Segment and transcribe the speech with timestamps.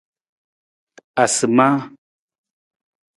[1.23, 1.77] Asimaa.